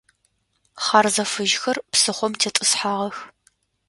Хьарзэ 0.83 1.23
фыжьхэр 1.31 1.77
псыхъом 1.91 2.33
тетӏысхьагъэх. 2.39 3.17